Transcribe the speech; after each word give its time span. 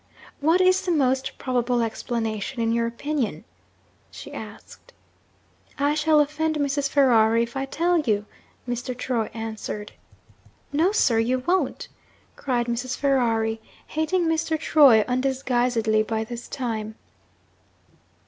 'What 0.39 0.61
is 0.61 0.81
the 0.81 0.91
most 0.91 1.37
probable 1.37 1.83
explanation, 1.83 2.59
in 2.59 2.71
your 2.71 2.87
opinion?' 2.87 3.43
she 4.09 4.33
asked. 4.33 4.93
'I 5.77 5.93
shall 5.93 6.19
offend 6.19 6.55
Mrs. 6.55 6.89
Ferrari 6.89 7.43
if 7.43 7.55
I 7.55 7.65
tell 7.65 7.99
you,' 7.99 8.25
Mr. 8.67 8.97
Troy 8.97 9.29
answered. 9.35 9.91
'No, 10.73 10.91
sir, 10.91 11.19
you 11.19 11.37
won't!' 11.45 11.87
cried 12.35 12.65
Mrs. 12.65 12.97
Ferrari, 12.97 13.61
hating 13.85 14.25
Mr. 14.25 14.59
Troy 14.59 15.05
undisguisedly 15.07 16.01
by 16.01 16.23
this 16.23 16.47
time. 16.47 16.95